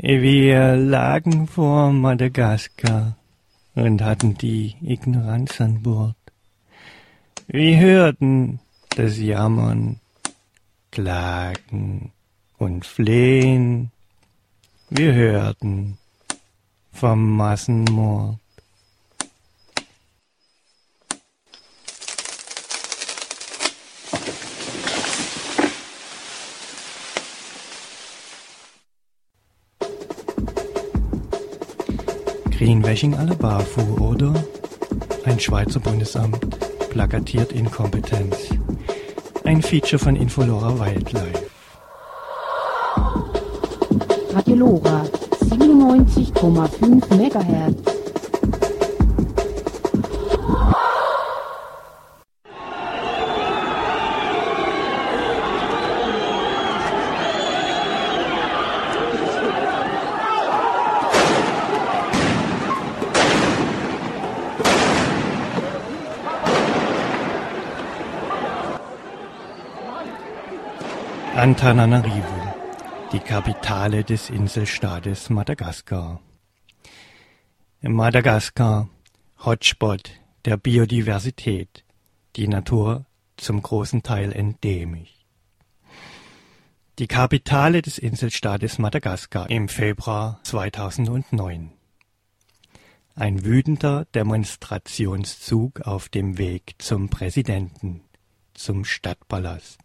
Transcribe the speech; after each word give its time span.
Wir 0.00 0.76
lagen 0.76 1.48
vor 1.48 1.90
Madagaskar 1.90 3.16
und 3.74 4.00
hatten 4.00 4.38
die 4.38 4.76
Ignoranz 4.80 5.60
an 5.60 5.82
Bord. 5.82 6.14
Wir 7.48 7.80
hörten 7.80 8.60
das 8.90 9.18
Jammern, 9.18 9.98
Klagen 10.92 12.12
und 12.58 12.86
Flehen. 12.86 13.90
Wir 14.88 15.14
hörten 15.14 15.98
vom 16.92 17.36
Massenmord. 17.36 18.38
À 32.68 33.24
la 33.24 33.34
Bafu, 33.34 33.80
oder? 33.98 34.34
Ein 35.24 35.40
Schweizer 35.40 35.80
Bundesamt, 35.80 36.38
plakatiert 36.90 37.50
Inkompetenz. 37.52 38.50
Ein 39.44 39.62
Feature 39.62 39.98
von 39.98 40.14
Infolora 40.14 40.78
Wildlife. 40.78 41.46
Radio 44.34 44.54
Lora 44.54 45.02
97,5 45.48 47.08
MHz. 47.16 47.87
Antananarivo, 71.38 72.52
die 73.12 73.20
Kapitale 73.20 74.02
des 74.02 74.28
Inselstaates 74.28 75.30
Madagaskar. 75.30 76.20
Madagaskar, 77.80 78.88
Hotspot 79.44 80.10
der 80.44 80.56
Biodiversität, 80.56 81.84
die 82.34 82.48
Natur 82.48 83.06
zum 83.36 83.62
großen 83.62 84.02
Teil 84.02 84.32
endemisch. 84.32 85.14
Die 86.98 87.06
Kapitale 87.06 87.82
des 87.82 87.98
Inselstaates 87.98 88.80
Madagaskar 88.80 89.48
im 89.48 89.68
Februar 89.68 90.40
2009. 90.42 91.70
Ein 93.14 93.44
wütender 93.44 94.06
Demonstrationszug 94.06 95.82
auf 95.82 96.08
dem 96.08 96.36
Weg 96.36 96.74
zum 96.78 97.10
Präsidenten, 97.10 98.00
zum 98.54 98.84
Stadtpalast. 98.84 99.78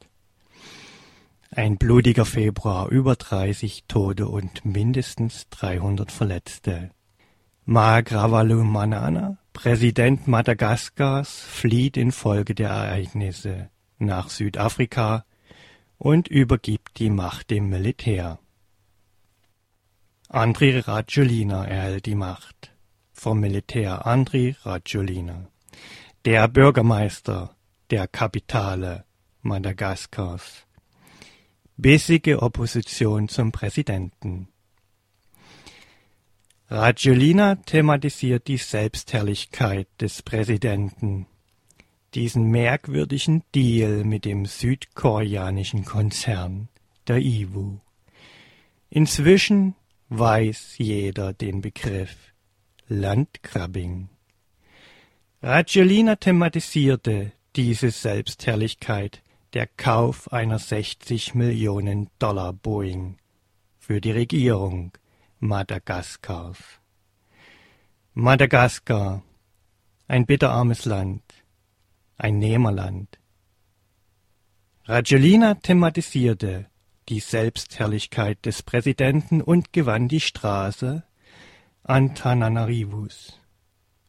Ein 1.56 1.78
blutiger 1.78 2.26
Februar, 2.26 2.90
über 2.90 3.16
30 3.16 3.84
Tote 3.88 4.28
und 4.28 4.66
mindestens 4.66 5.48
300 5.52 6.12
Verletzte. 6.12 6.90
Manana, 7.66 9.38
Präsident 9.54 10.28
Madagaskars, 10.28 11.42
flieht 11.42 11.96
infolge 11.96 12.56
der 12.56 12.70
Ereignisse 12.70 13.70
nach 14.00 14.30
Südafrika 14.30 15.26
und 16.00 16.28
übergibt 16.28 16.98
die 16.98 17.12
Macht 17.12 17.52
dem 17.52 17.70
Militär. 17.70 18.40
Andri 20.30 20.80
Rajoelina 20.80 21.66
erhält 21.66 22.08
die 22.08 22.16
Macht 22.16 22.74
vom 23.12 23.40
Militär 23.40 24.08
Andri 24.08 24.56
Rajoelina, 24.64 25.46
der 26.26 26.48
Bürgermeister 26.48 27.56
der 27.92 28.08
Kapitale 28.08 29.06
Madagaskars 29.44 30.66
bissige 31.78 32.42
Opposition 32.42 33.28
zum 33.28 33.52
Präsidenten. 33.52 34.48
Rajoelina 36.70 37.56
thematisiert 37.56 38.48
die 38.48 38.58
Selbstherrlichkeit 38.58 39.88
des 40.00 40.22
Präsidenten, 40.22 41.28
diesen 42.16 42.50
merkwürdigen 42.50 43.44
Deal 43.54 44.04
mit 44.04 44.26
dem 44.26 44.46
südkoreanischen 44.46 45.86
Konzern, 45.86 46.70
der 47.08 47.18
IWU. 47.18 47.80
Inzwischen 48.90 49.76
weiß 50.10 50.78
jeder 50.78 51.34
den 51.34 51.62
Begriff 51.62 52.16
Landgrabbing. 52.88 54.10
Rajoelina 55.42 56.16
thematisierte 56.16 57.32
diese 57.56 57.92
Selbstherrlichkeit 57.92 59.22
der 59.54 59.68
Kauf 59.68 60.34
einer 60.34 60.58
60 60.58 61.36
Millionen 61.36 62.10
Dollar 62.18 62.54
Boeing 62.54 63.18
für 63.78 64.02
die 64.02 64.12
Regierung 64.12 64.92
Madagaskars. 65.40 66.58
Madagaskar, 68.14 69.24
ein 70.08 70.26
bitterarmes 70.26 70.86
Land, 70.86 71.24
ein 72.18 72.40
Nehmerland. 72.40 73.20
Rajoelina 74.86 75.56
thematisierte 75.56 76.68
die 77.10 77.20
Selbstherrlichkeit 77.20 78.46
des 78.46 78.64
Präsidenten 78.64 79.42
und 79.42 79.74
gewann 79.74 80.08
die 80.08 80.20
Straße 80.20 81.04
Antananarivus 81.84 83.40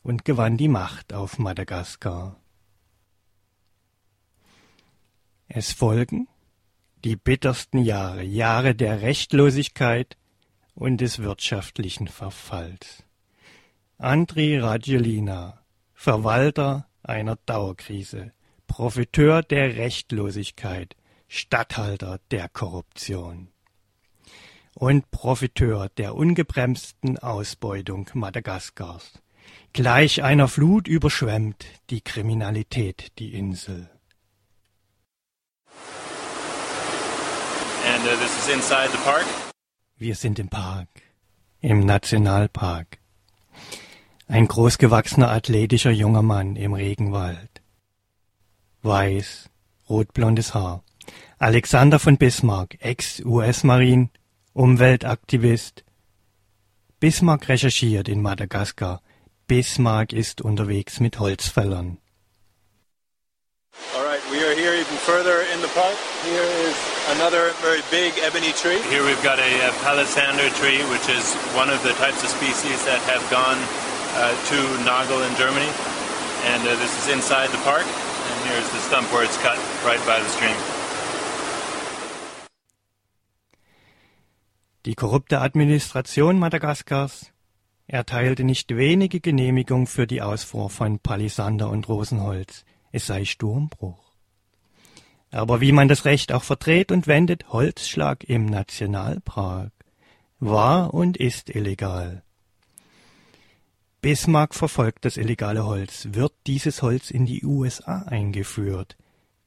und 0.03 0.25
gewann 0.25 0.57
die 0.57 0.69
Macht 0.69 1.13
auf 1.13 1.39
Madagaskar. 1.39 2.37
Es 5.49 5.73
folgen 5.73 6.29
die 7.05 7.17
bittersten 7.17 7.79
Jahre, 7.79 8.23
Jahre 8.23 8.75
der 8.75 9.03
Rechtlosigkeit 9.03 10.17
und 10.75 11.01
des 11.01 11.19
wirtschaftlichen 11.19 12.09
Verfalls. 12.09 13.05
Andri 13.99 14.59
Rajoelina, 14.59 15.63
Verwalter 15.93 16.89
einer 17.03 17.37
Dauerkrise, 17.47 18.33
Profiteur 18.67 19.43
der 19.43 19.77
Rechtlosigkeit, 19.77 20.97
Statthalter 21.29 22.21
der 22.31 22.49
Korruption 22.49 23.49
und 24.75 25.11
Profiteur 25.11 25.89
der 25.91 26.15
ungebremsten 26.15 27.19
Ausbeutung 27.19 28.11
Madagaskars. 28.15 29.21
Gleich 29.73 30.23
einer 30.23 30.49
Flut 30.49 30.89
überschwemmt 30.89 31.67
die 31.91 32.01
Kriminalität 32.01 33.13
die 33.19 33.35
Insel. 33.35 33.91
And 37.87 38.03
uh, 38.03 38.17
this 38.17 38.37
is 38.39 38.55
inside 38.55 38.91
the 38.91 38.99
park. 38.99 39.25
Wir 39.99 40.15
sind 40.15 40.39
im 40.39 40.49
Park, 40.49 40.89
im 41.61 41.87
Nationalpark. 41.87 42.99
Ein 44.27 44.49
großgewachsener, 44.49 45.31
athletischer 45.31 45.91
junger 45.91 46.23
Mann 46.23 46.57
im 46.57 46.73
Regenwald. 46.73 47.63
Weiß, 48.83 49.51
rotblondes 49.89 50.55
Haar. 50.55 50.83
Alexander 51.39 51.99
von 51.99 52.17
Bismarck, 52.17 52.77
Ex-US-Marine, 52.81 54.09
Umweltaktivist. 54.55 55.85
Bismarck 57.01 57.49
recherchiert 57.49 58.09
in 58.09 58.23
Madagaskar. 58.23 59.03
Bismarck 59.47 60.13
ist 60.13 60.41
unterwegs 60.41 61.01
mit 61.01 61.19
Holzfällern. 61.19 61.99
All 63.95 64.04
further 65.05 65.45
in 65.53 65.61
the 65.61 65.69
park. 65.77 65.97
Here 66.25 66.49
is 66.65 66.77
another 67.17 67.53
very 67.61 67.85
big 67.91 68.17
ebony 68.25 68.53
tree. 68.57 68.81
Here 68.89 69.05
we've 69.05 69.23
got 69.23 69.39
a, 69.39 69.53
a 69.69 69.73
palisander 69.85 70.49
tree, 70.57 70.81
which 70.89 71.07
is 71.13 71.37
one 71.53 71.69
of 71.69 71.83
the 71.85 71.93
types 72.01 72.25
of 72.25 72.31
species 72.33 72.81
that 72.89 73.01
have 73.05 73.21
gone 73.31 73.61
uh, 74.17 74.33
to 74.49 74.59
Nagel 74.89 75.21
in 75.29 75.37
Germany. 75.37 75.69
And 76.49 76.65
uh, 76.65 76.77
this 76.81 76.93
is 77.05 77.13
inside 77.13 77.51
the 77.51 77.61
park. 77.69 77.85
And 77.85 78.39
here's 78.49 78.69
the 78.73 78.81
stump 78.89 79.13
where 79.13 79.25
it's 79.25 79.37
cut 79.45 79.59
right 79.85 80.01
by 80.07 80.21
the 80.21 80.29
stream. 80.29 80.57
Die 84.87 84.95
korrupte 84.95 85.41
Administration 85.41 86.39
Madagaskars 86.39 87.31
erteilte 87.87 88.45
nicht 88.45 88.75
wenige 88.77 89.21
Genehmigungen 89.21 89.87
für 89.87 90.07
die 90.07 90.23
Ausfuhr 90.23 90.71
von 90.71 90.99
Palisander 90.99 91.69
und 91.69 91.89
Rosenholz. 91.89 92.65
Es 92.93 93.07
sei 93.07 93.25
Sturmbruch. 93.25 94.04
Aber 95.35 95.61
wie 95.61 95.73
man 95.73 95.89
das 95.89 96.05
Recht 96.05 96.31
auch 96.31 96.45
verdreht 96.45 96.93
und 96.93 97.09
wendet, 97.09 97.49
Holzschlag 97.49 98.23
im 98.23 98.47
Nationalpark 98.47 99.73
war 100.39 100.95
und 100.95 101.17
ist 101.17 101.51
illegal. 101.51 102.23
Bismarck 104.01 104.55
verfolgt 104.55 105.05
das 105.05 105.17
illegale 105.17 105.67
Holz. 105.67 106.07
Wird 106.13 106.35
dieses 106.47 106.83
Holz 106.83 107.11
in 107.11 107.27
die 107.27 107.45
USA 107.45 108.03
eingeführt? 108.03 108.97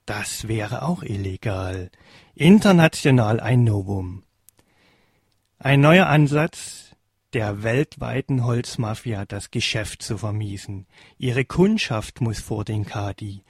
Das 0.05 0.49
wäre 0.49 0.81
auch 0.81 1.03
illegal. 1.03 1.89
International 2.35 3.39
ein 3.39 3.63
Novum. 3.63 4.23
Ein 5.57 5.79
neuer 5.79 6.07
Ansatz 6.07 6.91
der 7.31 7.63
weltweiten 7.63 8.43
Holzmafia, 8.43 9.25
das 9.25 9.51
Geschäft 9.51 10.03
zu 10.03 10.17
vermiesen. 10.17 10.85
Ihre 11.17 11.45
Kundschaft 11.45 12.19
muss 12.19 12.41
vor 12.41 12.65
den 12.65 12.85
Kadi. 12.85 13.43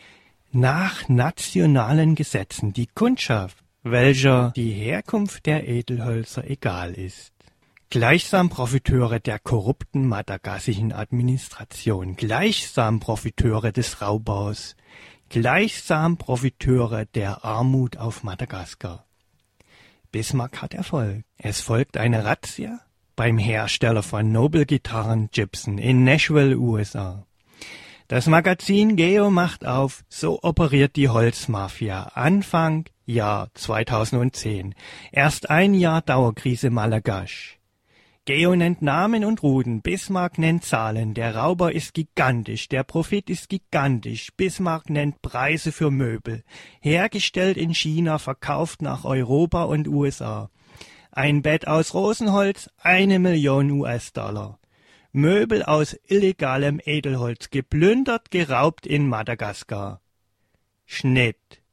Nach 0.51 1.09
nationalen 1.09 2.15
Gesetzen 2.15 2.71
die 2.71 2.87
Kundschaft, 2.87 3.57
welcher 3.83 4.51
die 4.55 4.71
Herkunft 4.71 5.45
der 5.45 5.67
Edelhölzer 5.67 6.49
egal 6.49 6.93
ist. 6.93 7.33
Gleichsam 7.89 8.49
Profiteure 8.49 9.19
der 9.19 9.39
korrupten 9.39 10.07
madagassischen 10.07 10.93
Administration, 10.93 12.15
gleichsam 12.15 12.99
Profiteure 12.99 13.71
des 13.71 14.01
Raubaus, 14.01 14.75
gleichsam 15.29 16.17
Profiteure 16.17 17.05
der 17.05 17.43
Armut 17.43 17.97
auf 17.97 18.23
Madagaskar. 18.23 19.05
Bismarck 20.11 20.61
hat 20.61 20.73
Erfolg. 20.73 21.23
Es 21.37 21.61
folgt 21.61 21.97
eine 21.97 22.23
Razzia 22.23 22.79
beim 23.17 23.37
Hersteller 23.37 24.03
von 24.03 24.31
Noble-Gitarren 24.31 25.29
Gibson 25.31 25.77
in 25.77 26.03
Nashville, 26.03 26.57
USA. 26.57 27.25
Das 28.09 28.25
Magazin 28.25 28.95
Geo 28.95 29.29
macht 29.29 29.65
auf, 29.65 30.05
so 30.07 30.39
operiert 30.41 30.95
die 30.95 31.09
Holzmafia. 31.09 32.03
Anfang 32.13 32.85
Jahr 33.05 33.49
2010. 33.53 34.75
Erst 35.11 35.49
ein 35.49 35.73
Jahr 35.73 36.01
Dauerkrise 36.01 36.69
Malagasch. 36.69 37.59
Geo 38.23 38.55
nennt 38.55 38.81
Namen 38.81 39.25
und 39.25 39.43
Ruden, 39.43 39.81
Bismarck 39.81 40.37
nennt 40.37 40.63
Zahlen, 40.63 41.15
der 41.15 41.35
Rauber 41.35 41.73
ist 41.73 41.93
gigantisch, 41.93 42.69
der 42.69 42.83
Profit 42.83 43.29
ist 43.29 43.49
gigantisch, 43.49 44.29
Bismarck 44.37 44.89
nennt 44.89 45.21
Preise 45.21 45.73
für 45.73 45.91
Möbel, 45.91 46.45
hergestellt 46.79 47.57
in 47.57 47.73
China, 47.73 48.19
verkauft 48.19 48.81
nach 48.81 49.03
Europa 49.03 49.63
und 49.63 49.85
USA. 49.85 50.49
Ein 51.11 51.41
Bett 51.41 51.67
aus 51.67 51.93
Rosenholz, 51.93 52.69
eine 52.77 53.19
Million 53.19 53.69
US-Dollar. 53.69 54.59
Möbel 55.17 55.63
aus 55.63 55.97
illegalem 56.05 56.79
Edelholz, 56.85 57.49
geplündert, 57.49 58.29
geraubt 58.29 58.85
in 58.85 59.09
Madagaskar. 59.09 59.99
Schnitt. 60.85 61.63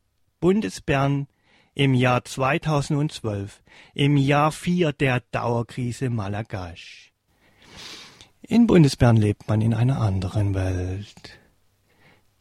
Bundesbern, 0.40 1.28
im 1.74 1.92
Jahr 1.92 2.24
2012, 2.24 3.62
im 3.92 4.16
Jahr 4.16 4.50
4 4.50 4.94
der 4.94 5.20
Dauerkrise 5.30 6.08
Malagasch. 6.08 7.12
In 8.40 8.66
Bundesbern 8.66 9.18
lebt 9.18 9.46
man 9.46 9.60
in 9.60 9.74
einer 9.74 10.00
anderen 10.00 10.54
Welt. 10.54 11.38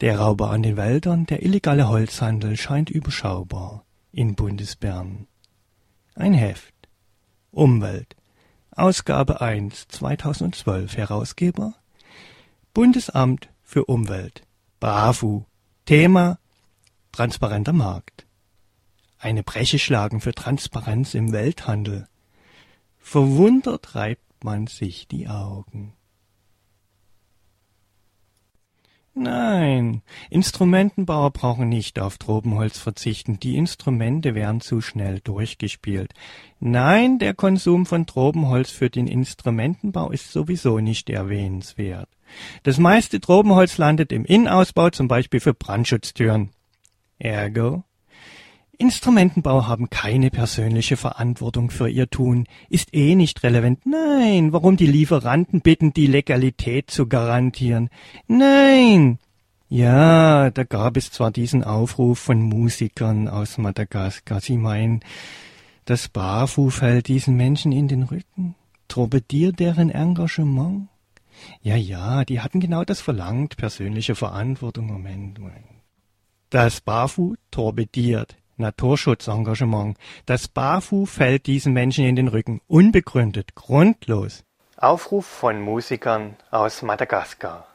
Der 0.00 0.20
Rauber 0.20 0.48
an 0.52 0.62
den 0.62 0.78
Wäldern, 0.78 1.26
der 1.26 1.42
illegale 1.42 1.86
Holzhandel 1.86 2.56
scheint 2.56 2.88
überschaubar 2.88 3.84
in 4.10 4.36
Bundesbern. 4.36 5.26
Ein 6.14 6.32
Heft. 6.32 6.74
Umwelt. 7.50 8.16
Ausgabe 8.76 9.40
1 9.40 9.88
2012 9.88 10.96
Herausgeber 10.96 11.74
Bundesamt 12.72 13.48
für 13.62 13.84
Umwelt. 13.84 14.42
BAFU. 14.80 15.44
Thema 15.86 16.38
Transparenter 17.12 17.72
Markt 17.72 18.24
eine 19.24 19.42
Breche 19.42 19.78
schlagen 19.78 20.20
für 20.20 20.34
Transparenz 20.34 21.14
im 21.14 21.32
Welthandel. 21.32 22.06
Verwundert 22.98 23.94
reibt 23.94 24.44
man 24.44 24.66
sich 24.66 25.08
die 25.08 25.28
Augen. 25.28 25.94
Nein, 29.24 30.02
Instrumentenbauer 30.28 31.30
brauchen 31.30 31.70
nicht 31.70 31.98
auf 31.98 32.18
Tropenholz 32.18 32.78
verzichten, 32.78 33.40
die 33.40 33.56
Instrumente 33.56 34.34
werden 34.34 34.60
zu 34.60 34.82
schnell 34.82 35.20
durchgespielt. 35.20 36.12
Nein, 36.60 37.18
der 37.18 37.32
Konsum 37.32 37.86
von 37.86 38.04
Tropenholz 38.04 38.70
für 38.70 38.90
den 38.90 39.06
Instrumentenbau 39.06 40.10
ist 40.10 40.30
sowieso 40.30 40.78
nicht 40.78 41.08
erwähnenswert. 41.08 42.10
Das 42.64 42.76
meiste 42.76 43.18
Tropenholz 43.18 43.78
landet 43.78 44.12
im 44.12 44.26
Innenausbau, 44.26 44.90
zum 44.90 45.08
Beispiel 45.08 45.40
für 45.40 45.54
Brandschutztüren. 45.54 46.50
Ergo, 47.18 47.82
Instrumentenbauer 48.74 49.66
haben 49.68 49.90
keine 49.90 50.30
persönliche 50.30 50.96
Verantwortung 50.96 51.70
für 51.70 51.88
ihr 51.88 52.08
Tun, 52.08 52.46
ist 52.68 52.94
eh 52.94 53.14
nicht 53.14 53.42
relevant. 53.42 53.86
Nein, 53.86 54.52
warum 54.52 54.76
die 54.76 54.86
Lieferanten 54.86 55.60
bitten, 55.60 55.92
die 55.92 56.06
Legalität 56.06 56.90
zu 56.90 57.06
garantieren? 57.06 57.90
Nein! 58.26 59.18
Ja, 59.68 60.50
da 60.50 60.62
gab 60.62 60.96
es 60.96 61.10
zwar 61.10 61.30
diesen 61.30 61.64
Aufruf 61.64 62.18
von 62.18 62.42
Musikern 62.42 63.28
aus 63.28 63.58
Madagaskar. 63.58 64.40
Sie 64.40 64.56
meinen, 64.56 65.00
das 65.84 66.08
BAFU 66.08 66.70
fällt 66.70 67.08
diesen 67.08 67.36
Menschen 67.36 67.72
in 67.72 67.88
den 67.88 68.04
Rücken, 68.04 68.54
torpediert 68.88 69.58
deren 69.58 69.90
Engagement. 69.90 70.88
Ja, 71.62 71.76
ja, 71.76 72.24
die 72.24 72.40
hatten 72.40 72.60
genau 72.60 72.84
das 72.84 73.00
verlangt, 73.00 73.56
persönliche 73.56 74.14
Verantwortung. 74.14 74.86
Moment, 74.86 75.38
Moment. 75.38 75.64
Das 76.50 76.80
BAFU 76.80 77.34
torpediert 77.50 78.36
Naturschutzengagement. 78.56 79.96
Das 80.26 80.48
BAFU 80.48 81.06
fällt 81.06 81.46
diesen 81.46 81.72
Menschen 81.72 82.04
in 82.04 82.16
den 82.16 82.28
Rücken. 82.28 82.60
Unbegründet, 82.66 83.54
grundlos. 83.54 84.44
Aufruf 84.76 85.26
von 85.26 85.60
Musikern 85.60 86.36
aus 86.50 86.82
Madagaskar. 86.82 87.66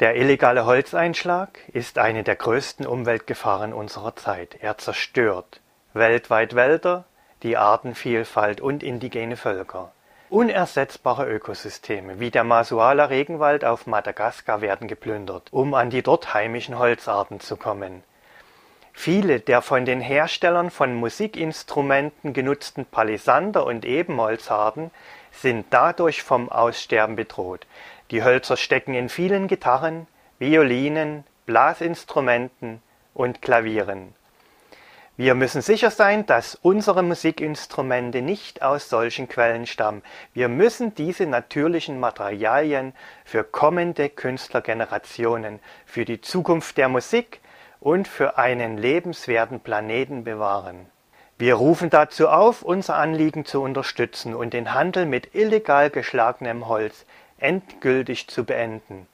Der 0.00 0.16
illegale 0.16 0.66
Holzeinschlag 0.66 1.58
ist 1.72 1.98
eine 1.98 2.24
der 2.24 2.36
größten 2.36 2.86
Umweltgefahren 2.86 3.72
unserer 3.72 4.16
Zeit. 4.16 4.56
Er 4.60 4.76
zerstört 4.78 5.60
weltweit 5.94 6.54
Wälder, 6.54 7.04
die 7.42 7.56
Artenvielfalt 7.56 8.60
und 8.60 8.82
indigene 8.82 9.36
Völker. 9.36 9.92
Unersetzbare 10.30 11.28
Ökosysteme 11.30 12.18
wie 12.18 12.30
der 12.30 12.44
Masuala 12.44 13.04
Regenwald 13.04 13.64
auf 13.64 13.86
Madagaskar 13.86 14.62
werden 14.62 14.88
geplündert, 14.88 15.48
um 15.52 15.74
an 15.74 15.90
die 15.90 16.02
dort 16.02 16.32
heimischen 16.32 16.78
Holzarten 16.78 17.40
zu 17.40 17.56
kommen. 17.56 18.02
Viele 18.92 19.40
der 19.40 19.62
von 19.62 19.84
den 19.84 20.00
Herstellern 20.00 20.70
von 20.70 20.94
Musikinstrumenten 20.94 22.32
genutzten 22.32 22.84
Palisander 22.84 23.64
und 23.66 23.84
Ebenholzarten 23.84 24.90
sind 25.32 25.66
dadurch 25.70 26.22
vom 26.22 26.50
Aussterben 26.50 27.16
bedroht. 27.16 27.66
Die 28.10 28.22
Hölzer 28.22 28.56
stecken 28.56 28.94
in 28.94 29.08
vielen 29.08 29.48
Gitarren, 29.48 30.06
Violinen, 30.38 31.24
Blasinstrumenten 31.46 32.82
und 33.14 33.42
Klavieren. 33.42 34.14
Wir 35.16 35.34
müssen 35.34 35.60
sicher 35.60 35.90
sein, 35.90 36.24
dass 36.24 36.54
unsere 36.54 37.02
Musikinstrumente 37.02 38.22
nicht 38.22 38.62
aus 38.62 38.88
solchen 38.88 39.28
Quellen 39.28 39.66
stammen. 39.66 40.02
Wir 40.32 40.48
müssen 40.48 40.94
diese 40.94 41.26
natürlichen 41.26 42.00
Materialien 42.00 42.94
für 43.24 43.44
kommende 43.44 44.08
Künstlergenerationen, 44.08 45.60
für 45.84 46.04
die 46.06 46.22
Zukunft 46.22 46.78
der 46.78 46.88
Musik 46.88 47.40
und 47.82 48.06
für 48.06 48.38
einen 48.38 48.78
lebenswerten 48.78 49.58
Planeten 49.58 50.22
bewahren. 50.22 50.86
Wir 51.36 51.54
rufen 51.54 51.90
dazu 51.90 52.28
auf, 52.28 52.62
unser 52.62 52.94
Anliegen 52.94 53.44
zu 53.44 53.60
unterstützen 53.60 54.34
und 54.34 54.54
den 54.54 54.72
Handel 54.72 55.04
mit 55.04 55.34
illegal 55.34 55.90
geschlagenem 55.90 56.68
Holz 56.68 57.04
endgültig 57.38 58.28
zu 58.28 58.44
beenden. 58.44 59.08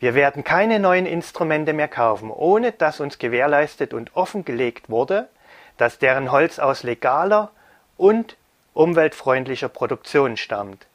Wir 0.00 0.16
werden 0.16 0.42
keine 0.42 0.80
neuen 0.80 1.06
Instrumente 1.06 1.72
mehr 1.72 1.86
kaufen, 1.86 2.32
ohne 2.32 2.72
dass 2.72 2.98
uns 2.98 3.18
gewährleistet 3.18 3.94
und 3.94 4.16
offengelegt 4.16 4.90
wurde, 4.90 5.28
dass 5.78 6.00
deren 6.00 6.32
Holz 6.32 6.58
aus 6.58 6.82
legaler 6.82 7.52
und 7.96 8.36
umweltfreundlicher 8.74 9.68
Produktion 9.68 10.36
stammt. 10.36 10.86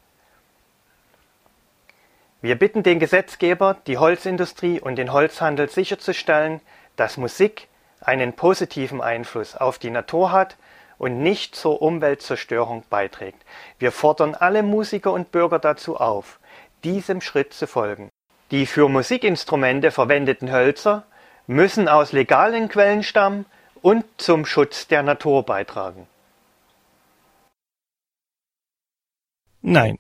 Wir 2.42 2.56
bitten 2.58 2.84
den 2.84 3.00
Gesetzgeber, 3.00 3.78
die 3.88 3.98
Holzindustrie 3.98 4.82
und 4.82 4.98
den 4.98 5.14
Holzhandel 5.14 5.70
sicherzustellen, 5.70 6.60
dass 7.02 7.18
Musik 7.18 7.68
einen 8.00 8.34
positiven 8.34 9.02
Einfluss 9.02 9.56
auf 9.56 9.80
die 9.80 9.90
Natur 9.90 10.32
hat 10.32 10.56
und 11.00 11.24
nicht 11.24 11.56
zur 11.56 11.82
Umweltzerstörung 11.82 12.84
beiträgt. 12.92 13.42
Wir 13.80 13.92
fordern 13.92 14.36
alle 14.36 14.62
Musiker 14.62 15.12
und 15.12 15.32
Bürger 15.32 15.58
dazu 15.58 15.98
auf, 15.98 16.40
diesem 16.84 17.20
Schritt 17.20 17.56
zu 17.56 17.66
folgen. 17.66 18.12
Die 18.52 18.68
für 18.68 18.88
Musikinstrumente 18.88 19.90
verwendeten 19.90 20.52
Hölzer 20.52 21.04
müssen 21.48 21.88
aus 21.88 22.12
legalen 22.12 22.70
Quellen 22.70 23.02
stammen 23.02 23.48
und 23.82 24.06
zum 24.18 24.46
Schutz 24.46 24.88
der 24.88 25.02
Natur 25.02 25.44
beitragen. 25.44 26.06
Nein. 29.64 29.98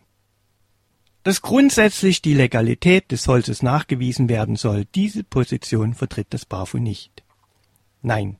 Dass 1.24 1.44
grundsätzlich 1.44 2.24
die 2.24 2.34
Legalität 2.34 3.12
des 3.12 3.28
Holzes 3.28 3.62
nachgewiesen 3.62 4.28
werden 4.28 4.56
soll, 4.56 4.86
diese 4.96 5.24
Position 5.24 5.94
vertritt 5.94 6.28
das 6.32 6.46
BAFU 6.46 6.80
nicht. 6.80 7.24
Nein. 8.02 8.38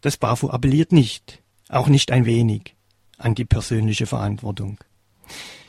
Das 0.00 0.16
BAFU 0.16 0.48
appelliert 0.48 0.92
nicht, 0.92 1.42
auch 1.68 1.88
nicht 1.88 2.10
ein 2.10 2.24
wenig, 2.24 2.74
an 3.18 3.34
die 3.34 3.44
persönliche 3.44 4.06
Verantwortung. 4.06 4.78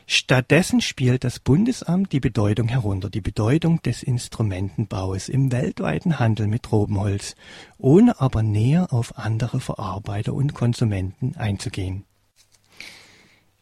Stattdessen 0.05 0.81
spielt 0.81 1.23
das 1.23 1.39
Bundesamt 1.39 2.11
die 2.11 2.19
Bedeutung 2.19 2.67
herunter, 2.67 3.09
die 3.09 3.21
Bedeutung 3.21 3.81
des 3.81 4.03
Instrumentenbaues 4.03 5.29
im 5.29 5.51
weltweiten 5.51 6.19
Handel 6.19 6.47
mit 6.47 6.63
Tropenholz, 6.63 7.35
ohne 7.77 8.19
aber 8.19 8.43
näher 8.43 8.91
auf 8.91 9.17
andere 9.17 9.59
Verarbeiter 9.59 10.33
und 10.33 10.53
Konsumenten 10.53 11.35
einzugehen. 11.35 12.05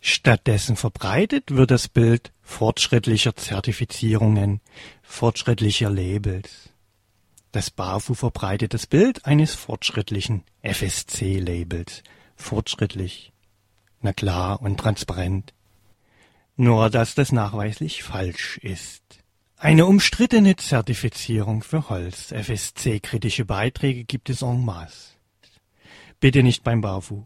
Stattdessen 0.03 0.75
verbreitet 0.75 1.51
wird 1.51 1.69
das 1.69 1.87
Bild 1.87 2.33
fortschrittlicher 2.41 3.35
Zertifizierungen, 3.35 4.59
fortschrittlicher 5.03 5.91
Labels. 5.91 6.69
Das 7.51 7.69
BAFU 7.69 8.15
verbreitet 8.15 8.73
das 8.73 8.87
Bild 8.87 9.25
eines 9.25 9.53
fortschrittlichen 9.53 10.43
FSC-Labels. 10.63 12.01
Fortschrittlich. 12.35 13.31
Na 14.01 14.11
klar 14.11 14.61
und 14.61 14.79
transparent. 14.79 15.53
Nur 16.55 16.89
dass 16.89 17.13
das 17.13 17.31
nachweislich 17.31 18.03
falsch 18.03 18.57
ist. 18.57 19.03
Eine 19.57 19.85
umstrittene 19.85 20.55
Zertifizierung 20.55 21.61
für 21.61 21.89
Holz. 21.89 22.31
FSC-kritische 22.31 23.45
Beiträge 23.45 24.05
gibt 24.05 24.31
es 24.31 24.41
en 24.41 24.65
masse. 24.65 25.11
Bitte 26.19 26.41
nicht 26.41 26.63
beim 26.63 26.81
BAFU. 26.81 27.25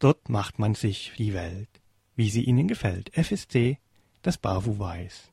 Dort 0.00 0.28
macht 0.28 0.58
man 0.58 0.74
sich 0.74 1.12
die 1.18 1.34
Welt, 1.34 1.68
wie 2.16 2.30
sie 2.30 2.42
ihnen 2.42 2.68
gefällt. 2.68 3.10
FSC, 3.14 3.78
das 4.22 4.38
BAFU 4.38 4.78
weiß. 4.78 5.30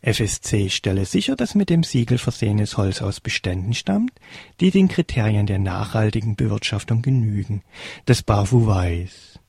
FSC 0.00 0.70
stelle 0.70 1.04
sicher, 1.06 1.34
dass 1.34 1.54
mit 1.54 1.70
dem 1.70 1.82
Siegel 1.82 2.18
versehenes 2.18 2.76
Holz 2.76 3.02
aus 3.02 3.20
Beständen 3.20 3.74
stammt, 3.74 4.12
die 4.60 4.70
den 4.70 4.88
Kriterien 4.88 5.46
der 5.46 5.58
nachhaltigen 5.58 6.36
Bewirtschaftung 6.36 7.02
genügen. 7.02 7.62
Das 8.04 8.22
BAFU 8.22 8.66
weiß. 8.66 9.40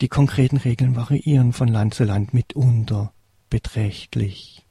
Die 0.00 0.08
konkreten 0.08 0.58
Regeln 0.58 0.94
variieren 0.94 1.52
von 1.52 1.66
Land 1.66 1.94
zu 1.94 2.04
Land 2.04 2.32
mitunter 2.34 3.12
beträchtlich. 3.50 4.64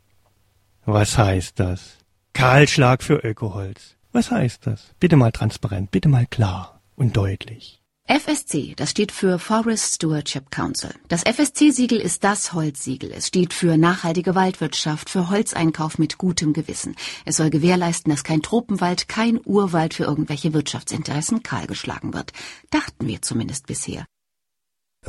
Was 0.86 1.18
heißt 1.18 1.60
das? 1.60 1.98
Kahlschlag 2.32 3.04
für 3.04 3.16
Ökoholz. 3.16 3.98
Was 4.14 4.32
heißt 4.32 4.66
das? 4.68 4.94
Bitte 5.00 5.18
mal 5.18 5.32
transparent, 5.32 5.92
bitte 5.92 6.08
mal 6.08 6.26
klar 6.28 6.80
und 6.96 7.18
deutlich. 7.18 7.82
FSC, 8.10 8.74
das 8.74 8.92
steht 8.92 9.12
für 9.12 9.38
Forest 9.38 9.96
Stewardship 9.96 10.50
Council. 10.50 10.94
Das 11.10 11.24
FSC-Siegel 11.24 12.00
ist 12.00 12.24
das 12.24 12.54
Holzsiegel. 12.54 13.12
Es 13.12 13.28
steht 13.28 13.54
für 13.54 13.76
nachhaltige 13.76 14.34
Waldwirtschaft, 14.34 15.10
für 15.10 15.30
Holzeinkauf 15.30 15.98
mit 15.98 16.18
gutem 16.18 16.54
Gewissen. 16.54 16.96
Es 17.26 17.36
soll 17.36 17.50
gewährleisten, 17.50 18.10
dass 18.10 18.24
kein 18.24 18.42
Tropenwald, 18.42 19.10
kein 19.10 19.42
Urwald 19.44 19.94
für 19.94 20.06
irgendwelche 20.06 20.54
Wirtschaftsinteressen 20.54 21.44
kahlgeschlagen 21.44 22.14
wird. 22.14 22.32
Dachten 22.70 23.08
wir 23.08 23.22
zumindest 23.22 23.68
bisher. 23.68 24.06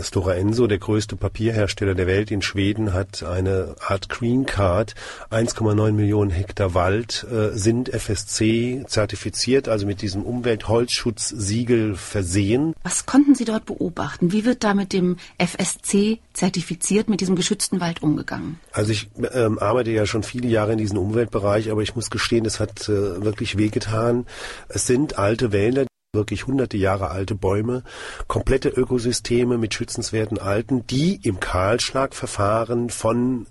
Stora 0.03 0.35
Enso, 0.35 0.67
der 0.67 0.79
größte 0.79 1.17
Papierhersteller 1.17 1.95
der 1.95 2.07
Welt 2.07 2.31
in 2.31 2.43
Schweden, 2.43 2.93
hat 2.93 3.23
eine 3.23 3.75
Art 3.87 4.09
Green 4.09 4.47
Card. 4.47 4.95
1,9 5.31 5.93
Millionen 5.93 6.31
Hektar 6.31 6.75
Wald 6.75 7.27
äh, 7.31 7.57
sind 7.57 7.89
FSC 7.89 8.85
zertifiziert, 8.87 9.69
also 9.69 9.87
mit 9.87 10.03
diesem 10.03 10.23
Umweltholzschutzsiegel 10.23 11.97
versehen. 11.97 12.75
Was 12.83 13.07
konnten 13.07 13.35
Sie 13.35 13.45
dort 13.45 13.67
beobachten? 13.67 14.33
Wie 14.33 14.45
wird 14.45 14.65
da 14.65 14.75
mit 14.75 14.93
dem 14.93 15.17
FSC 15.39 16.21
zertifiziert, 16.33 17.09
mit 17.09 17.21
diesem 17.21 17.37
geschützten 17.37 17.81
Wald 17.81 18.03
umgegangen? 18.03 18.61
Also 18.73 18.93
ich 18.93 19.09
ähm, 19.33 19.59
arbeite 19.59 19.91
ja 19.91 20.07
schon 20.07 20.23
viele 20.23 20.49
Jahre 20.49 20.73
in 20.73 20.79
diesem 20.79 20.99
Umweltbereich, 20.99 21.71
aber 21.71 21.83
ich 21.83 21.97
muss 21.97 22.11
gestehen, 22.11 22.45
es 22.47 22.61
hat 22.61 22.89
äh, 22.89 23.25
wirklich 23.25 23.59
wehgetan. 23.59 24.27
Es 24.69 24.87
sind 24.87 25.19
alte 25.19 25.51
Wälder, 25.51 25.88
wirklich 26.15 26.47
hunderte 26.47 26.79
Jahre 26.79 27.11
alte 27.11 27.35
Bäume, 27.35 27.83
komplette 28.29 28.71
Ökosysteme 28.71 29.59
mit 29.59 29.75
schützenswerten 29.75 30.39
Alten, 30.39 30.87
die 30.87 31.21
im 31.23 31.39
Kahlschlagverfahren 31.39 32.89
von 32.89 33.47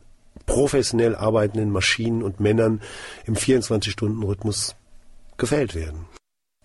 professionell 0.47 1.15
arbeitenden 1.15 1.71
Maschinen 1.71 2.23
und 2.23 2.39
Männern 2.39 2.81
im 3.25 3.35
24-Stunden-Rhythmus 3.35 4.75
gefällt 5.37 5.75
werden. 5.75 6.05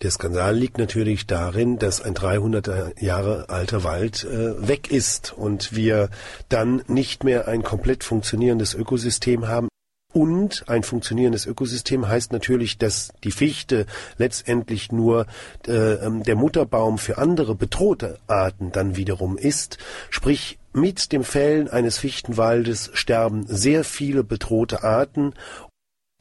Der 0.01 0.09
Skandal 0.09 0.55
liegt 0.55 0.79
natürlich 0.79 1.27
darin, 1.27 1.77
dass 1.77 2.01
ein 2.01 2.15
300 2.15 2.99
Jahre 2.99 3.49
alter 3.49 3.83
Wald 3.83 4.23
äh, 4.23 4.67
weg 4.67 4.89
ist 4.91 5.31
und 5.31 5.75
wir 5.75 6.09
dann 6.49 6.81
nicht 6.87 7.23
mehr 7.23 7.47
ein 7.47 7.61
komplett 7.61 8.03
funktionierendes 8.03 8.73
Ökosystem 8.73 9.47
haben, 9.47 9.69
und 10.13 10.69
ein 10.69 10.83
funktionierendes 10.83 11.45
Ökosystem 11.45 12.07
heißt 12.07 12.31
natürlich, 12.31 12.77
dass 12.77 13.11
die 13.23 13.31
Fichte 13.31 13.87
letztendlich 14.17 14.91
nur 14.91 15.25
äh, 15.67 15.71
ähm, 15.71 16.23
der 16.23 16.35
Mutterbaum 16.35 16.97
für 16.97 17.17
andere 17.17 17.55
bedrohte 17.55 18.19
Arten 18.27 18.71
dann 18.71 18.95
wiederum 18.95 19.37
ist. 19.37 19.79
Sprich, 20.09 20.59
mit 20.71 21.11
dem 21.11 21.23
Fällen 21.23 21.67
eines 21.67 21.97
Fichtenwaldes 21.97 22.91
sterben 22.93 23.45
sehr 23.47 23.83
viele 23.83 24.23
bedrohte 24.23 24.83
Arten. 24.83 25.33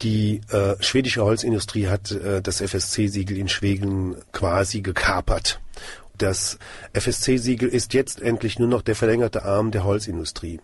Die 0.02 0.40
äh, 0.50 0.74
schwedische 0.80 1.22
Holzindustrie 1.22 1.86
hat 1.86 2.10
äh, 2.10 2.42
das 2.42 2.60
FSC-Siegel 2.60 3.36
in 3.36 3.48
Schweden 3.48 4.16
quasi 4.32 4.80
gekapert. 4.80 5.60
Das 6.18 6.58
FSC-Siegel 6.92 7.68
ist 7.68 7.94
jetzt 7.94 8.20
endlich 8.20 8.58
nur 8.58 8.68
noch 8.68 8.82
der 8.82 8.96
verlängerte 8.96 9.44
Arm 9.44 9.70
der 9.70 9.84
Holzindustrie. 9.84 10.60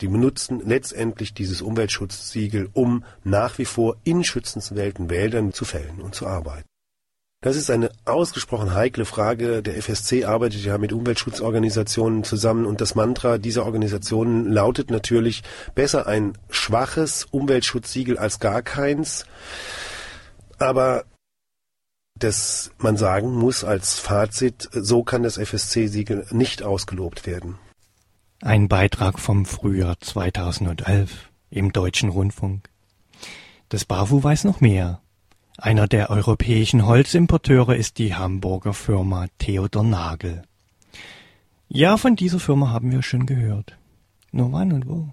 Die 0.00 0.08
benutzen 0.08 0.62
letztendlich 0.64 1.34
dieses 1.34 1.60
Umweltschutzsiegel, 1.60 2.70
um 2.72 3.04
nach 3.24 3.58
wie 3.58 3.64
vor 3.64 3.96
in 4.04 4.22
schützenswerten 4.22 5.10
Wäldern 5.10 5.52
zu 5.52 5.64
fällen 5.64 6.00
und 6.00 6.14
zu 6.14 6.26
arbeiten. 6.26 6.68
Das 7.40 7.54
ist 7.54 7.70
eine 7.70 7.90
ausgesprochen 8.04 8.74
heikle 8.74 9.04
Frage. 9.04 9.62
Der 9.62 9.76
FSC 9.80 10.24
arbeitet 10.24 10.64
ja 10.64 10.76
mit 10.76 10.92
Umweltschutzorganisationen 10.92 12.24
zusammen 12.24 12.66
und 12.66 12.80
das 12.80 12.96
Mantra 12.96 13.38
dieser 13.38 13.64
Organisationen 13.64 14.50
lautet 14.50 14.90
natürlich 14.90 15.44
besser 15.76 16.08
ein 16.08 16.36
schwaches 16.50 17.26
Umweltschutzsiegel 17.30 18.18
als 18.18 18.40
gar 18.40 18.62
keins. 18.62 19.24
Aber 20.58 21.04
dass 22.18 22.72
man 22.78 22.96
sagen 22.96 23.30
muss 23.30 23.62
als 23.62 24.00
Fazit, 24.00 24.68
so 24.72 25.04
kann 25.04 25.22
das 25.22 25.38
FSC-Siegel 25.38 26.26
nicht 26.32 26.64
ausgelobt 26.64 27.24
werden. 27.24 27.56
Ein 28.40 28.68
Beitrag 28.68 29.18
vom 29.18 29.44
Frühjahr 29.46 29.98
2011 29.98 31.28
im 31.50 31.72
Deutschen 31.72 32.08
Rundfunk. 32.08 32.70
Das 33.68 33.84
BAFU 33.84 34.22
weiß 34.22 34.44
noch 34.44 34.60
mehr. 34.60 35.00
Einer 35.56 35.88
der 35.88 36.08
europäischen 36.10 36.86
Holzimporteure 36.86 37.74
ist 37.74 37.98
die 37.98 38.14
Hamburger 38.14 38.74
Firma 38.74 39.26
Theodor 39.38 39.82
Nagel. 39.82 40.42
Ja, 41.68 41.96
von 41.96 42.14
dieser 42.14 42.38
Firma 42.38 42.70
haben 42.70 42.92
wir 42.92 43.02
schon 43.02 43.26
gehört. 43.26 43.76
Nur 44.30 44.52
wann 44.52 44.72
und 44.72 44.86
wo? 44.86 45.12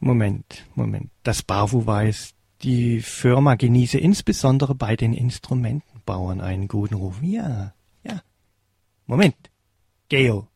Moment, 0.00 0.66
Moment. 0.74 1.10
Das 1.22 1.44
BAFU 1.44 1.86
weiß, 1.86 2.34
die 2.62 3.02
Firma 3.02 3.54
genieße 3.54 3.98
insbesondere 3.98 4.74
bei 4.74 4.96
den 4.96 5.12
Instrumentenbauern 5.12 6.40
einen 6.40 6.66
guten 6.66 6.94
Ruf. 6.94 7.22
Ja, 7.22 7.72
ja. 8.02 8.20
Moment. 9.06 9.36
Geo, 10.08 10.48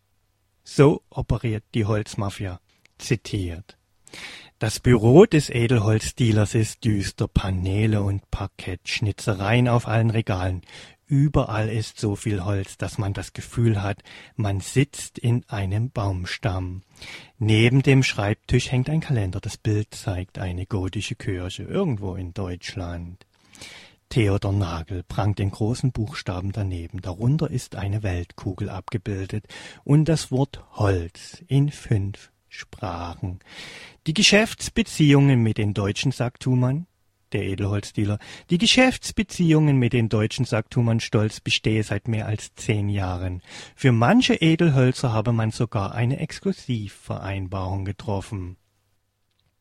so 0.64 1.02
operiert 1.10 1.64
die 1.74 1.84
Holzmafia. 1.84 2.60
Zitiert. 2.98 3.76
Das 4.58 4.78
Büro 4.78 5.24
des 5.24 5.48
Edelholzdealers 5.48 6.54
ist 6.54 6.84
düster, 6.84 7.28
Paneele 7.28 8.02
und 8.02 8.30
Parkett, 8.30 8.88
Schnitzereien 8.88 9.68
auf 9.68 9.88
allen 9.88 10.10
Regalen. 10.10 10.62
Überall 11.06 11.68
ist 11.68 11.98
so 11.98 12.14
viel 12.14 12.44
Holz, 12.44 12.76
dass 12.76 12.98
man 12.98 13.14
das 13.14 13.32
Gefühl 13.32 13.82
hat, 13.82 14.02
man 14.36 14.60
sitzt 14.60 15.18
in 15.18 15.44
einem 15.48 15.90
Baumstamm. 15.90 16.82
Neben 17.38 17.82
dem 17.82 18.02
Schreibtisch 18.02 18.70
hängt 18.70 18.90
ein 18.90 19.00
Kalender. 19.00 19.40
Das 19.40 19.56
Bild 19.56 19.94
zeigt 19.94 20.38
eine 20.38 20.66
gotische 20.66 21.16
Kirche 21.16 21.62
irgendwo 21.62 22.14
in 22.14 22.32
Deutschland. 22.32 23.26
Theodor 24.10 24.52
Nagel 24.52 25.04
prangt 25.04 25.38
in 25.38 25.52
großen 25.52 25.92
Buchstaben 25.92 26.50
daneben. 26.50 27.00
Darunter 27.00 27.48
ist 27.48 27.76
eine 27.76 28.02
Weltkugel 28.02 28.68
abgebildet 28.68 29.46
und 29.84 30.06
das 30.06 30.32
Wort 30.32 30.64
Holz 30.72 31.44
in 31.46 31.70
fünf 31.70 32.32
Sprachen. 32.48 33.38
Die 34.08 34.12
Geschäftsbeziehungen 34.12 35.40
mit 35.40 35.58
den 35.58 35.74
Deutschen, 35.74 36.10
sagt 36.10 36.42
Thumann, 36.42 36.88
der 37.30 37.44
Edelholzdealer, 37.44 38.18
die 38.50 38.58
Geschäftsbeziehungen 38.58 39.76
mit 39.76 39.92
den 39.92 40.08
Deutschen, 40.08 40.44
sagt 40.44 40.72
Thumann 40.72 40.98
stolz, 40.98 41.38
bestehe 41.38 41.84
seit 41.84 42.08
mehr 42.08 42.26
als 42.26 42.52
zehn 42.56 42.88
Jahren. 42.88 43.42
Für 43.76 43.92
manche 43.92 44.34
Edelhölzer 44.34 45.12
habe 45.12 45.32
man 45.32 45.52
sogar 45.52 45.94
eine 45.94 46.18
Exklusivvereinbarung 46.18 47.84
getroffen. 47.84 48.56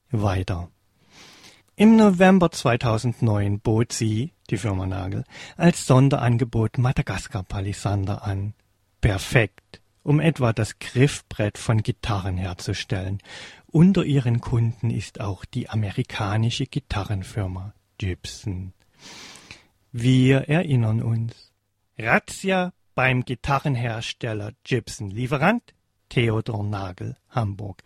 Weiter. 0.10 0.72
Im 1.76 1.96
November 1.96 2.50
2009 2.50 3.60
bot 3.60 3.94
sie, 3.94 4.34
die 4.50 4.58
Firma 4.58 4.86
Nagel, 4.86 5.24
als 5.58 5.86
Sonderangebot 5.86 6.78
Madagaskar-Palisander 6.78 8.24
an. 8.24 8.54
Perfekt, 9.02 9.82
um 10.04 10.20
etwa 10.20 10.54
das 10.54 10.80
Griffbrett 10.80 11.58
von 11.58 11.84
Gitarren 11.84 12.38
herzustellen. 12.38 13.20
Unter 13.68 14.04
ihren 14.04 14.42
Kunden 14.42 14.90
ist 14.90 15.22
auch 15.22 15.46
die 15.46 15.70
amerikanische 15.70 16.66
Gitarrenfirma 16.66 17.74
Gibson. 17.98 18.74
Wir 19.92 20.50
erinnern 20.50 21.02
uns. 21.02 21.52
Razzia 21.98 22.74
beim 22.96 23.26
Gitarrenhersteller 23.26 24.54
Gibson. 24.64 25.10
Lieferant 25.12 25.74
Theodor 26.10 26.64
Nagel, 26.64 27.16
Hamburg. 27.30 27.84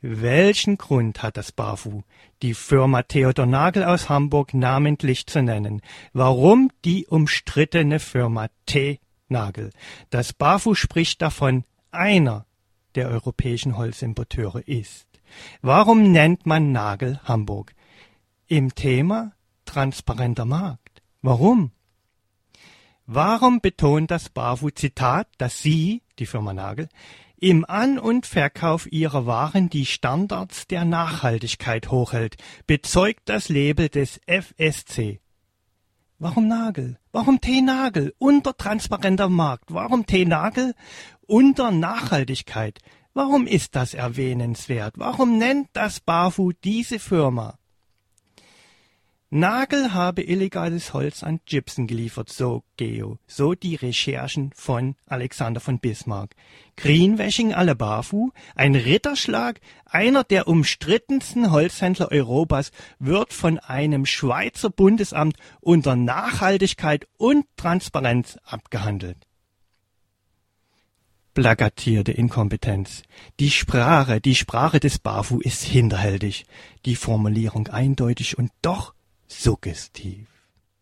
Welchen 0.00 0.78
Grund 0.78 1.24
hat 1.24 1.36
das 1.36 1.50
BAFU, 1.50 2.02
die 2.42 2.54
Firma 2.54 3.02
Theodor 3.02 3.46
Nagel 3.46 3.82
aus 3.82 4.08
Hamburg 4.08 4.54
namentlich 4.54 5.26
zu 5.26 5.42
nennen? 5.42 5.82
Warum 6.12 6.70
die 6.84 7.06
umstrittene 7.06 7.98
Firma 7.98 8.46
T. 8.64 9.00
Nagel? 9.28 9.70
Das 10.10 10.32
BAFU 10.32 10.74
spricht 10.74 11.20
davon 11.20 11.64
einer 11.90 12.46
der 12.94 13.08
europäischen 13.08 13.76
Holzimporteure 13.76 14.66
ist. 14.68 15.08
Warum 15.62 16.12
nennt 16.12 16.46
man 16.46 16.70
Nagel 16.70 17.20
Hamburg? 17.24 17.74
Im 18.46 18.74
Thema 18.76 19.32
transparenter 19.64 20.44
Markt. 20.44 21.02
Warum? 21.22 21.72
Warum 23.04 23.60
betont 23.60 24.12
das 24.12 24.28
BAFU 24.28 24.70
Zitat, 24.70 25.26
dass 25.38 25.60
Sie, 25.60 26.02
die 26.20 26.26
Firma 26.26 26.52
Nagel, 26.52 26.88
im 27.40 27.64
An- 27.64 27.98
und 27.98 28.26
Verkauf 28.26 28.90
ihrer 28.90 29.26
Waren 29.26 29.70
die 29.70 29.86
Standards 29.86 30.66
der 30.66 30.84
Nachhaltigkeit 30.84 31.90
hochhält, 31.90 32.36
bezeugt 32.66 33.22
das 33.26 33.48
Label 33.48 33.88
des 33.88 34.20
FSC. 34.26 35.20
Warum 36.18 36.48
Nagel? 36.48 36.98
Warum 37.12 37.40
T-Nagel? 37.40 38.12
Unter 38.18 38.56
transparenter 38.56 39.28
Markt. 39.28 39.72
Warum 39.72 40.04
T-Nagel? 40.04 40.74
Unter 41.26 41.70
Nachhaltigkeit. 41.70 42.80
Warum 43.14 43.46
ist 43.46 43.76
das 43.76 43.94
erwähnenswert? 43.94 44.94
Warum 44.96 45.38
nennt 45.38 45.68
das 45.74 46.00
BAFU 46.00 46.52
diese 46.64 46.98
Firma? 46.98 47.58
Nagel 49.30 49.92
habe 49.92 50.22
illegales 50.22 50.94
Holz 50.94 51.22
an 51.22 51.40
Gibson 51.44 51.86
geliefert, 51.86 52.30
so 52.30 52.64
Geo, 52.78 53.18
so 53.26 53.52
die 53.52 53.74
Recherchen 53.74 54.52
von 54.54 54.96
Alexander 55.04 55.60
von 55.60 55.80
Bismarck. 55.80 56.34
Greenwashing 56.76 57.52
alle 57.52 57.74
Bafu, 57.74 58.30
ein 58.54 58.74
Ritterschlag, 58.74 59.60
einer 59.84 60.24
der 60.24 60.48
umstrittensten 60.48 61.50
Holzhändler 61.50 62.10
Europas, 62.10 62.70
wird 62.98 63.34
von 63.34 63.58
einem 63.58 64.06
Schweizer 64.06 64.70
Bundesamt 64.70 65.36
unter 65.60 65.94
Nachhaltigkeit 65.94 67.06
und 67.18 67.44
Transparenz 67.56 68.38
abgehandelt. 68.44 69.18
Plakatierte 71.34 72.12
Inkompetenz. 72.12 73.02
Die 73.40 73.50
Sprache, 73.50 74.22
die 74.22 74.34
Sprache 74.34 74.80
des 74.80 74.98
BAFU 74.98 75.38
ist 75.40 75.64
hinterhältig, 75.64 76.46
die 76.86 76.96
Formulierung 76.96 77.68
eindeutig 77.68 78.38
und 78.38 78.50
doch 78.62 78.94
suggestiv. 79.28 80.26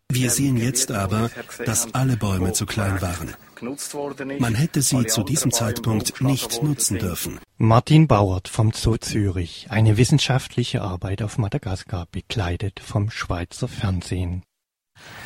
Wir 0.09 0.29
sehen 0.31 0.55
jetzt 0.55 0.91
aber, 0.91 1.29
dass 1.65 1.93
alle 1.93 2.15
Bäume 2.15 2.53
zu 2.53 2.65
klein 2.65 3.01
waren. 3.01 3.35
Man 4.39 4.55
hätte 4.55 4.81
sie 4.81 5.05
zu 5.05 5.23
diesem 5.23 5.51
Zeitpunkt 5.51 6.21
nicht 6.21 6.63
nutzen 6.63 6.97
dürfen. 6.97 7.39
Martin 7.57 8.07
Bauert 8.07 8.47
vom 8.47 8.71
Zoo 8.71 8.97
Zürich, 8.97 9.67
eine 9.69 9.97
wissenschaftliche 9.97 10.81
Arbeit 10.81 11.21
auf 11.21 11.37
Madagaskar, 11.37 12.07
begleitet 12.11 12.79
vom 12.79 13.09
Schweizer 13.09 13.67
Fernsehen. 13.67 14.43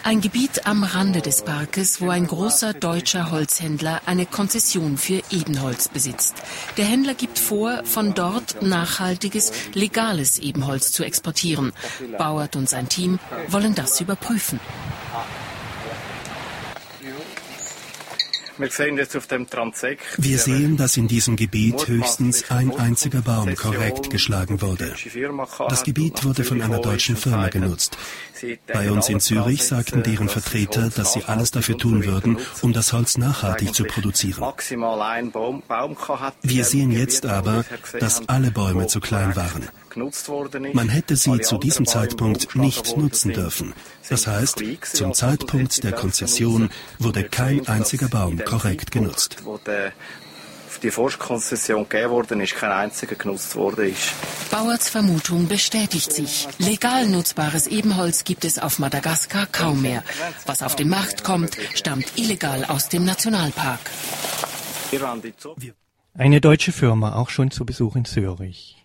Ein 0.04 0.20
Gebiet 0.20 0.66
am 0.66 0.84
Rande 0.84 1.22
des 1.22 1.44
Parkes, 1.44 2.02
wo 2.02 2.10
ein 2.10 2.26
großer 2.26 2.74
deutscher 2.74 3.30
Holzhändler 3.30 4.02
eine 4.08 4.26
Konzession 4.26 4.98
für 4.98 5.22
Ebenholz 5.30 5.90
besitzt. 5.90 6.34
Der 6.78 6.86
Händler 6.86 7.14
gibt 7.14 7.38
vor, 7.38 7.84
von 7.86 8.16
dort 8.16 8.64
nachhaltiges, 8.64 9.52
legales 9.74 10.40
Ebenholz 10.40 10.92
zu 10.92 11.04
exportieren. 11.04 11.72
Bauert 12.18 12.56
und 12.56 12.68
sein 12.68 12.90
Team 12.90 13.20
wollen 13.48 13.76
das 13.76 14.02
überprüfen. 14.02 14.60
Wir 18.58 18.70
sehen 18.70 18.98
jetzt 18.98 19.16
auf 19.16 19.28
dem 19.28 19.50
Transekt. 19.50 20.02
Wir 20.18 20.38
sehen, 20.38 20.78
dass 20.78 20.98
in 20.98 21.08
diesem 21.08 21.36
Gebiet 21.36 21.88
höchstens 21.88 22.50
ein 22.50 22.76
einziger 22.78 23.22
Baum 23.22 23.56
korrekt 23.56 24.10
geschlagen 24.10 24.62
wurde. 24.62 24.94
Das 25.70 25.84
Gebiet 25.84 26.24
wurde 26.24 26.44
von 26.44 26.62
einer 26.62 26.80
deutschen 26.80 27.16
Firma 27.16 27.50
genutzt. 27.50 27.98
Bei 28.68 28.92
uns 28.92 29.10
in 29.10 29.20
Zürich 29.20 29.64
sagten 29.64 30.04
deren 30.04 30.30
Vertreter, 30.30 30.90
dass 30.90 31.14
sie 31.14 31.24
alles 31.26 31.52
dafür 31.52 31.78
tun 31.78 32.06
würden, 32.06 32.38
um 32.62 32.74
das 32.74 32.94
Holz 32.94 33.18
nachhaltig 33.18 33.74
zu 33.74 33.86
produzieren. 33.86 34.44
Wir 36.42 36.64
sehen 36.66 36.92
jetzt 36.92 37.26
aber, 37.26 37.66
dass 38.00 38.28
alle 38.28 38.52
Bäume 38.52 38.88
zu 38.88 39.00
klein 39.00 39.36
waren. 39.36 39.70
Man 40.74 40.90
hätte 40.90 41.16
sie 41.16 41.40
zu 41.42 41.58
diesem 41.58 41.86
Zeitpunkt 41.86 42.56
nicht 42.56 42.98
nutzen 42.98 43.34
dürfen. 43.34 43.74
Das 44.10 44.28
heißt, 44.28 44.64
zum 44.94 45.14
Zeitpunkt 45.14 45.84
der 45.84 45.94
Konzession 45.94 46.70
wurde 47.00 47.24
kein 47.24 47.68
einziger 47.68 48.08
Baum 48.08 48.44
korrekt 48.44 48.92
genutzt 48.92 49.44
die 50.82 50.92
Forstkonzession 50.92 51.88
gegeben 51.88 52.12
worden 52.12 52.42
ist, 52.42 52.56
kein 52.56 52.72
einziger 52.72 53.16
genutzt 53.16 53.56
worden 53.56 53.90
ist. 53.90 54.14
Bauerts 54.50 54.90
Vermutung 54.90 55.48
bestätigt 55.48 56.12
sich. 56.12 56.48
Legal 56.58 57.08
nutzbares 57.08 57.68
Ebenholz 57.68 58.24
gibt 58.24 58.46
es 58.46 58.60
auf 58.60 58.80
Madagaskar 58.80 59.48
kaum 59.48 59.82
mehr. 59.82 60.04
Was 60.46 60.64
auf 60.64 60.76
den 60.76 60.90
Markt 60.90 61.24
kommt, 61.24 61.58
stammt 61.76 62.18
illegal 62.18 62.66
aus 62.66 62.90
dem 62.90 63.06
Nationalpark. 63.06 63.80
Eine 66.14 66.42
deutsche 66.42 66.72
Firma, 66.72 67.16
auch 67.16 67.30
schon 67.30 67.52
zu 67.52 67.66
Besuch 67.66 67.96
in 67.96 68.06
Zürich. 68.06 68.81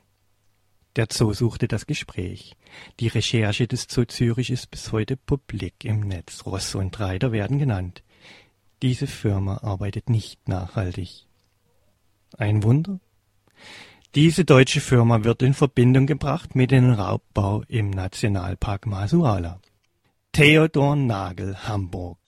Der 0.97 1.09
Zoo 1.13 1.35
suchte 1.35 1.69
das 1.69 1.87
Gespräch. 1.87 2.57
Die 3.01 3.09
Recherche 3.09 3.67
des 3.69 3.87
Zoo 3.89 4.07
Zürich 4.07 4.51
ist 4.51 4.71
bis 4.71 4.93
heute 4.93 5.17
publik 5.17 5.85
im 5.85 6.01
Netz. 6.01 6.47
Rosse 6.47 6.79
und 6.79 6.99
Reiter 6.99 7.33
werden 7.33 7.59
genannt. 7.59 8.03
Diese 8.83 9.07
Firma 9.07 9.59
arbeitet 9.59 10.09
nicht 10.09 10.49
nachhaltig. 10.49 11.27
Ein 12.39 12.63
Wunder? 12.63 12.99
Diese 14.15 14.47
deutsche 14.47 14.81
Firma 14.81 15.25
wird 15.25 15.43
in 15.43 15.53
Verbindung 15.53 16.07
gebracht 16.07 16.55
mit 16.55 16.71
dem 16.71 16.91
Raubbau 16.91 17.63
im 17.69 17.91
Nationalpark 17.91 18.87
Masuala. 18.87 19.61
Theodor 20.33 20.97
Nagel, 20.97 21.69
Hamburg. 21.69 22.19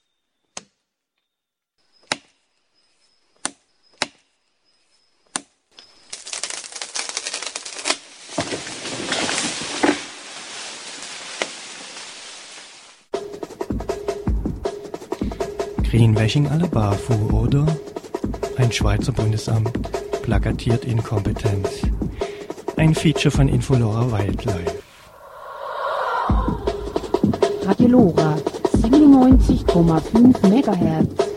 Greenwashing 16.09 16.47
à 16.49 16.57
la 16.57 16.67
Bafu 16.67 17.13
oder 17.37 17.67
ein 18.57 18.73
Schweizer 18.73 19.13
Bundesamt 19.13 19.71
plakatiert 20.23 20.87
Inkompetenz. 20.87 21.83
Ein 22.79 22.95
Feature 22.95 23.31
von 23.31 23.47
Infolora 23.47 24.11
Wildlife. 24.11 24.79
Radio 27.67 27.89
Lora 27.89 28.37
97,5 28.81 30.49
MHz 30.49 31.28